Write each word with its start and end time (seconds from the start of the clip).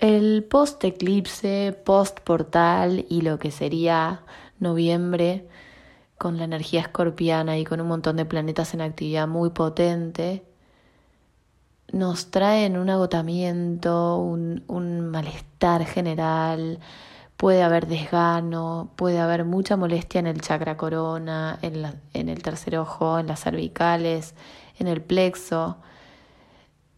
El 0.00 0.44
post-eclipse, 0.44 1.78
post-portal 1.84 3.04
y 3.10 3.20
lo 3.20 3.38
que 3.38 3.50
sería 3.50 4.22
noviembre 4.58 5.46
con 6.16 6.38
la 6.38 6.44
energía 6.44 6.80
escorpiana 6.80 7.58
y 7.58 7.64
con 7.66 7.82
un 7.82 7.88
montón 7.88 8.16
de 8.16 8.24
planetas 8.24 8.72
en 8.72 8.80
actividad 8.80 9.28
muy 9.28 9.50
potente, 9.50 10.42
nos 11.92 12.30
traen 12.30 12.78
un 12.78 12.88
agotamiento, 12.88 14.16
un, 14.16 15.10
malestar 15.10 15.84
general, 15.84 16.78
puede 17.36 17.62
haber 17.62 17.86
desgano, 17.86 18.92
puede 18.96 19.20
haber 19.20 19.44
mucha 19.44 19.76
molestia 19.76 20.20
en 20.20 20.28
el 20.28 20.40
chakra 20.40 20.78
corona, 20.78 21.58
en 21.60 22.28
el 22.30 22.42
tercer 22.42 22.78
ojo, 22.78 23.18
en 23.18 23.26
las 23.26 23.40
cervicales, 23.42 24.34
en 24.78 24.88
el 24.88 25.02
plexo. 25.02 25.76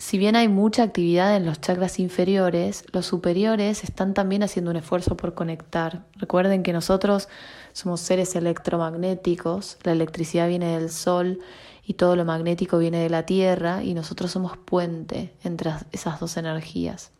Si 0.00 0.16
bien 0.16 0.34
hay 0.34 0.48
mucha 0.48 0.82
actividad 0.82 1.36
en 1.36 1.44
los 1.44 1.60
chakras 1.60 1.98
inferiores, 1.98 2.84
los 2.90 3.04
superiores 3.04 3.84
están 3.84 4.14
también 4.14 4.42
haciendo 4.42 4.70
un 4.70 4.78
esfuerzo 4.78 5.14
por 5.14 5.34
conectar. 5.34 6.06
Recuerden 6.16 6.62
que 6.62 6.72
nosotros 6.72 7.28
somos 7.74 8.00
seres 8.00 8.34
electromagnéticos, 8.34 9.76
la 9.82 9.92
electricidad 9.92 10.48
viene 10.48 10.78
del 10.78 10.88
sol 10.88 11.40
y 11.84 11.94
todo 11.94 12.16
lo 12.16 12.24
magnético 12.24 12.78
viene 12.78 13.02
de 13.02 13.10
la 13.10 13.26
tierra 13.26 13.84
y 13.84 13.92
nosotros 13.92 14.30
somos 14.30 14.56
puente 14.56 15.34
entre 15.44 15.72
esas 15.92 16.18
dos 16.18 16.38
energías. 16.38 17.12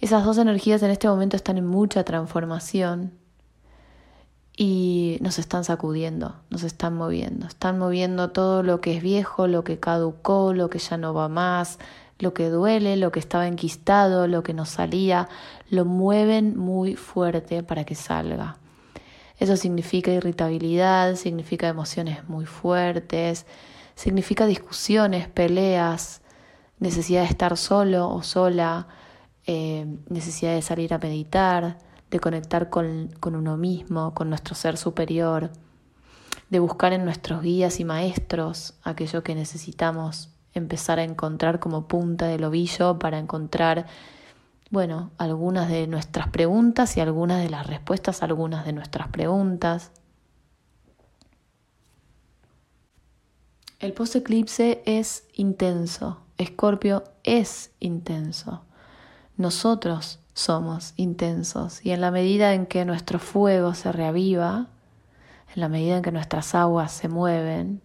Esas 0.00 0.24
dos 0.24 0.38
energías 0.38 0.82
en 0.82 0.90
este 0.90 1.06
momento 1.06 1.36
están 1.36 1.56
en 1.56 1.66
mucha 1.66 2.02
transformación 2.02 3.12
y 4.62 5.16
nos 5.22 5.38
están 5.38 5.64
sacudiendo, 5.64 6.34
nos 6.50 6.64
están 6.64 6.94
moviendo, 6.94 7.46
están 7.46 7.78
moviendo 7.78 8.28
todo 8.28 8.62
lo 8.62 8.82
que 8.82 8.94
es 8.94 9.02
viejo, 9.02 9.46
lo 9.46 9.64
que 9.64 9.80
caducó, 9.80 10.52
lo 10.52 10.68
que 10.68 10.78
ya 10.78 10.98
no 10.98 11.14
va 11.14 11.30
más, 11.30 11.78
lo 12.18 12.34
que 12.34 12.50
duele, 12.50 12.98
lo 12.98 13.10
que 13.10 13.20
estaba 13.20 13.46
enquistado, 13.46 14.26
lo 14.26 14.42
que 14.42 14.52
nos 14.52 14.68
salía, 14.68 15.30
lo 15.70 15.86
mueven 15.86 16.58
muy 16.58 16.94
fuerte 16.94 17.62
para 17.62 17.84
que 17.84 17.94
salga. 17.94 18.58
Eso 19.38 19.56
significa 19.56 20.10
irritabilidad, 20.10 21.14
significa 21.14 21.66
emociones 21.66 22.28
muy 22.28 22.44
fuertes, 22.44 23.46
significa 23.94 24.44
discusiones, 24.44 25.26
peleas, 25.26 26.20
necesidad 26.80 27.22
de 27.22 27.28
estar 27.28 27.56
solo 27.56 28.10
o 28.10 28.22
sola, 28.22 28.88
eh, 29.46 29.86
necesidad 30.10 30.54
de 30.54 30.60
salir 30.60 30.92
a 30.92 30.98
meditar, 30.98 31.78
de 32.10 32.20
conectar 32.20 32.70
con, 32.70 33.08
con 33.20 33.36
uno 33.36 33.56
mismo, 33.56 34.14
con 34.14 34.28
nuestro 34.28 34.54
ser 34.54 34.76
superior, 34.76 35.50
de 36.50 36.58
buscar 36.58 36.92
en 36.92 37.04
nuestros 37.04 37.42
guías 37.42 37.80
y 37.80 37.84
maestros 37.84 38.74
aquello 38.82 39.22
que 39.22 39.34
necesitamos 39.34 40.30
empezar 40.52 40.98
a 40.98 41.04
encontrar 41.04 41.60
como 41.60 41.86
punta 41.86 42.26
del 42.26 42.44
ovillo 42.44 42.98
para 42.98 43.18
encontrar, 43.18 43.86
bueno, 44.70 45.10
algunas 45.16 45.68
de 45.68 45.86
nuestras 45.86 46.28
preguntas 46.28 46.96
y 46.96 47.00
algunas 47.00 47.42
de 47.42 47.50
las 47.50 47.66
respuestas 47.66 48.22
algunas 48.22 48.64
de 48.64 48.72
nuestras 48.72 49.08
preguntas. 49.08 49.92
El 53.78 53.92
post-eclipse 53.92 54.82
es 54.84 55.24
intenso, 55.34 56.20
Escorpio 56.36 57.04
es 57.22 57.70
intenso. 57.80 58.62
Nosotros 59.36 60.18
somos 60.40 60.94
intensos 60.96 61.84
y 61.84 61.90
en 61.90 62.00
la 62.00 62.10
medida 62.10 62.54
en 62.54 62.66
que 62.66 62.84
nuestro 62.84 63.18
fuego 63.18 63.74
se 63.74 63.92
reaviva, 63.92 64.68
en 65.54 65.60
la 65.60 65.68
medida 65.68 65.96
en 65.96 66.02
que 66.02 66.12
nuestras 66.12 66.54
aguas 66.54 66.92
se 66.92 67.08
mueven, 67.08 67.82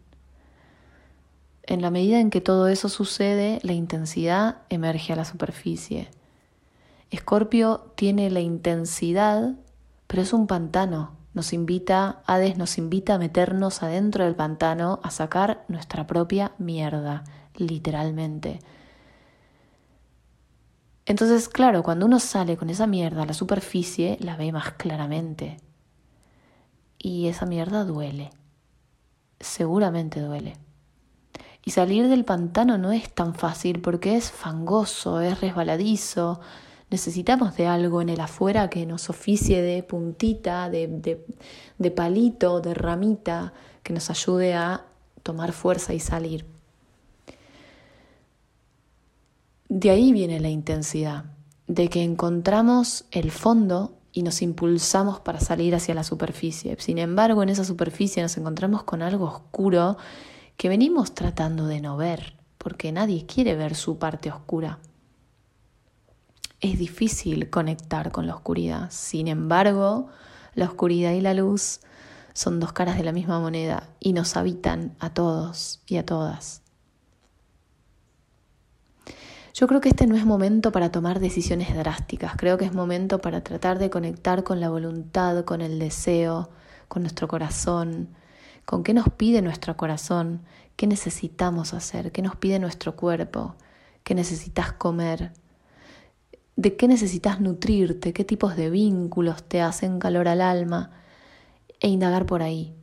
en 1.68 1.82
la 1.82 1.90
medida 1.90 2.20
en 2.20 2.30
que 2.30 2.42
todo 2.42 2.68
eso 2.68 2.90
sucede, 2.90 3.60
la 3.64 3.74
intensidad 3.74 4.58
emerge 4.70 5.14
a 5.14 5.16
la 5.16 5.26
superficie. 5.26 6.10
Escorpio 7.10 7.92
tiene 7.96 8.30
la 8.30 8.40
intensidad, 8.40 9.56
pero 10.06 10.22
es 10.22 10.32
un 10.32 10.46
pantano. 10.46 11.14
Nos 11.34 11.54
invita, 11.54 12.22
Hades 12.28 12.58
nos 12.58 12.78
invita 12.78 13.16
a 13.16 13.20
meternos 13.20 13.82
adentro 13.82 14.26
del 14.26 14.36
pantano, 14.36 15.00
a 15.02 15.10
sacar 15.10 15.66
nuestra 15.68 16.06
propia 16.06 16.54
mierda, 16.60 17.24
literalmente. 17.56 18.60
Entonces, 21.06 21.50
claro, 21.50 21.84
cuando 21.84 22.06
uno 22.08 22.20
sale 22.20 22.58
con 22.58 22.70
esa 22.70 22.88
mierda 22.88 23.24
a 23.24 23.26
la 23.26 23.34
superficie, 23.34 24.18
la 24.20 24.38
ve 24.38 24.52
más 24.52 24.74
claramente. 24.74 25.58
Y 26.98 27.28
esa 27.28 27.46
mierda 27.46 27.86
duele. 27.86 28.32
Seguramente 29.40 30.20
duele. 30.20 30.58
Y 31.64 31.72
salir 31.72 32.08
del 32.08 32.26
pantano 32.26 32.78
no 32.78 32.92
es 32.92 33.14
tan 33.14 33.36
fácil 33.36 33.82
porque 33.82 34.16
es 34.16 34.32
fangoso, 34.32 35.22
es 35.22 35.42
resbaladizo. 35.42 36.40
Necesitamos 36.90 37.56
de 37.56 37.68
algo 37.68 38.02
en 38.02 38.10
el 38.10 38.22
afuera 38.22 38.70
que 38.70 38.86
nos 38.86 39.10
oficie 39.10 39.62
de 39.62 39.84
puntita, 39.84 40.70
de, 40.70 40.88
de, 40.88 41.26
de 41.78 41.92
palito, 41.92 42.62
de 42.62 42.74
ramita, 42.74 43.54
que 43.84 43.94
nos 43.94 44.10
ayude 44.10 44.56
a 44.56 44.86
tomar 45.22 45.54
fuerza 45.54 45.94
y 45.94 46.00
salir. 46.00 46.55
De 49.68 49.90
ahí 49.90 50.14
viene 50.14 50.40
la 50.40 50.50
intensidad, 50.50 51.26
de 51.68 51.90
que 51.90 52.04
encontramos 52.04 53.06
el 53.12 53.32
fondo 53.32 53.98
y 54.12 54.22
nos 54.22 54.42
impulsamos 54.42 55.20
para 55.20 55.40
salir 55.40 55.74
hacia 55.74 55.96
la 55.96 56.04
superficie. 56.04 56.78
Sin 56.80 57.00
embargo, 57.00 57.42
en 57.42 57.50
esa 57.50 57.66
superficie 57.66 58.22
nos 58.22 58.38
encontramos 58.38 58.84
con 58.84 59.02
algo 59.02 59.26
oscuro 59.26 59.98
que 60.56 60.70
venimos 60.70 61.14
tratando 61.14 61.66
de 61.66 61.82
no 61.82 61.98
ver, 61.98 62.38
porque 62.58 62.92
nadie 62.92 63.26
quiere 63.26 63.56
ver 63.56 63.76
su 63.76 63.98
parte 63.98 64.32
oscura. 64.32 64.80
Es 66.62 66.80
difícil 66.80 67.50
conectar 67.50 68.12
con 68.12 68.28
la 68.28 68.36
oscuridad. 68.36 68.90
Sin 68.92 69.28
embargo, 69.28 70.08
la 70.54 70.66
oscuridad 70.66 71.12
y 71.12 71.22
la 71.22 71.34
luz 71.34 71.82
son 72.34 72.60
dos 72.60 72.72
caras 72.72 72.98
de 72.98 73.04
la 73.04 73.12
misma 73.12 73.40
moneda 73.40 73.90
y 74.00 74.14
nos 74.14 74.38
habitan 74.38 74.96
a 75.00 75.14
todos 75.14 75.82
y 75.88 75.98
a 75.98 76.06
todas. 76.06 76.65
Yo 79.56 79.68
creo 79.68 79.80
que 79.80 79.88
este 79.88 80.06
no 80.06 80.18
es 80.18 80.26
momento 80.26 80.74
para 80.74 80.92
tomar 80.92 81.22
decisiones 81.22 81.74
drásticas, 81.74 82.36
creo 82.36 82.58
que 82.58 82.66
es 82.66 82.74
momento 82.74 83.22
para 83.22 83.42
tratar 83.42 83.80
de 83.80 83.90
conectar 83.90 84.44
con 84.44 84.60
la 84.60 84.70
voluntad, 84.70 85.46
con 85.46 85.62
el 85.62 85.80
deseo, 85.80 86.50
con 86.90 87.04
nuestro 87.04 87.30
corazón, 87.30 88.10
con 88.66 88.84
qué 88.84 88.94
nos 88.94 89.08
pide 89.08 89.42
nuestro 89.42 89.78
corazón, 89.78 90.42
qué 90.76 90.88
necesitamos 90.88 91.74
hacer, 91.74 92.12
qué 92.12 92.22
nos 92.22 92.36
pide 92.36 92.60
nuestro 92.60 92.98
cuerpo, 92.98 93.56
qué 94.04 94.14
necesitas 94.14 94.74
comer, 94.74 95.32
de 96.58 96.76
qué 96.76 96.90
necesitas 96.90 97.40
nutrirte, 97.40 98.12
qué 98.12 98.26
tipos 98.26 98.58
de 98.58 98.70
vínculos 98.70 99.42
te 99.42 99.62
hacen 99.62 100.00
calor 100.00 100.28
al 100.28 100.42
alma 100.42 100.92
e 101.80 101.88
indagar 101.88 102.26
por 102.26 102.44
ahí. 102.44 102.74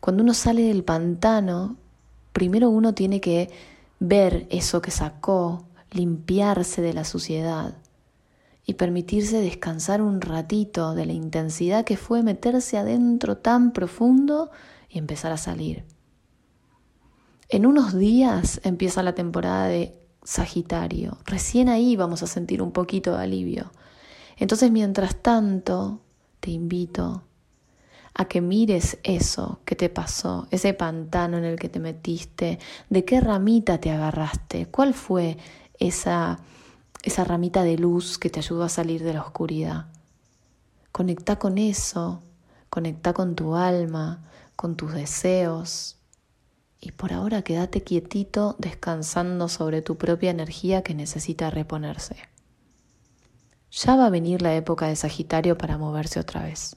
Cuando 0.00 0.22
uno 0.22 0.32
sale 0.32 0.62
del 0.62 0.82
pantano, 0.82 1.76
primero 2.32 2.70
uno 2.70 2.94
tiene 2.94 3.20
que 3.20 3.50
ver 4.00 4.46
eso 4.50 4.82
que 4.82 4.90
sacó, 4.90 5.68
limpiarse 5.92 6.82
de 6.82 6.94
la 6.94 7.04
suciedad 7.04 7.76
y 8.64 8.74
permitirse 8.74 9.40
descansar 9.40 10.02
un 10.02 10.20
ratito 10.20 10.94
de 10.94 11.06
la 11.06 11.12
intensidad 11.12 11.84
que 11.84 11.96
fue 11.96 12.22
meterse 12.22 12.78
adentro 12.78 13.36
tan 13.36 13.72
profundo 13.72 14.50
y 14.88 14.98
empezar 14.98 15.32
a 15.32 15.36
salir. 15.36 15.84
En 17.48 17.66
unos 17.66 17.96
días 17.96 18.60
empieza 18.64 19.02
la 19.02 19.14
temporada 19.14 19.66
de 19.66 19.96
Sagitario. 20.22 21.18
Recién 21.24 21.68
ahí 21.68 21.96
vamos 21.96 22.22
a 22.22 22.26
sentir 22.26 22.62
un 22.62 22.72
poquito 22.72 23.16
de 23.16 23.24
alivio. 23.24 23.72
Entonces, 24.36 24.70
mientras 24.70 25.16
tanto, 25.16 26.00
te 26.40 26.50
invito 26.50 27.24
a 28.14 28.26
que 28.26 28.40
mires 28.40 28.98
eso 29.02 29.60
que 29.64 29.76
te 29.76 29.88
pasó, 29.88 30.46
ese 30.50 30.74
pantano 30.74 31.38
en 31.38 31.44
el 31.44 31.58
que 31.58 31.68
te 31.68 31.80
metiste, 31.80 32.58
de 32.88 33.04
qué 33.04 33.20
ramita 33.20 33.78
te 33.78 33.90
agarraste, 33.90 34.66
cuál 34.66 34.94
fue 34.94 35.38
esa, 35.78 36.38
esa 37.02 37.24
ramita 37.24 37.62
de 37.62 37.78
luz 37.78 38.18
que 38.18 38.30
te 38.30 38.40
ayudó 38.40 38.64
a 38.64 38.68
salir 38.68 39.02
de 39.02 39.14
la 39.14 39.22
oscuridad. 39.22 39.86
Conecta 40.92 41.36
con 41.36 41.58
eso, 41.58 42.22
conecta 42.68 43.12
con 43.12 43.34
tu 43.36 43.54
alma, 43.54 44.22
con 44.56 44.76
tus 44.76 44.92
deseos. 44.92 45.96
Y 46.80 46.92
por 46.92 47.12
ahora 47.12 47.42
quédate 47.42 47.82
quietito 47.82 48.56
descansando 48.58 49.48
sobre 49.48 49.82
tu 49.82 49.96
propia 49.96 50.30
energía 50.30 50.82
que 50.82 50.94
necesita 50.94 51.50
reponerse. 51.50 52.16
Ya 53.70 53.96
va 53.96 54.06
a 54.06 54.10
venir 54.10 54.42
la 54.42 54.54
época 54.54 54.88
de 54.88 54.96
Sagitario 54.96 55.56
para 55.56 55.78
moverse 55.78 56.18
otra 56.18 56.42
vez. 56.42 56.76